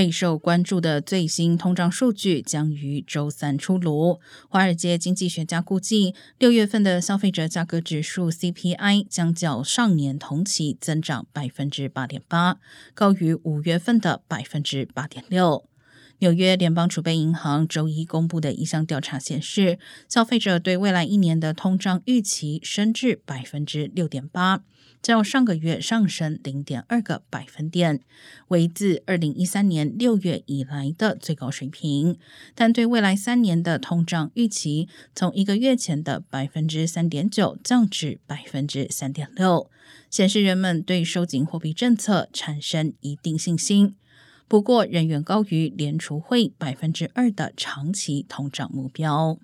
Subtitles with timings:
[0.00, 4.18] 备受关注的最新通胀数据将于周三出炉。
[4.48, 12.56] 华尔街经济学家估计，六月份的消费者价格指数 CPI 将较上年同期增长百分之八点八，
[12.94, 15.69] 高于五月份的百分之八点六。
[16.20, 24.62] 纽约联邦储备银行周一公布的一项调查显示，消费者对未来一年的通胀预期升至百分之六点八，
[25.00, 28.00] 较上个月上升零点二个百分点，
[28.48, 32.18] 为自二零一三年六月以来的最高水平。
[32.54, 39.70] 但对未来三年的通胀预期，从一个月前的百分之三点九降至百分之三点六，
[40.10, 43.94] 显示人们对收紧货币政策产生一定信心。
[44.50, 49.38] 不过，仍远高于联储会百分之二的长期通胀目标。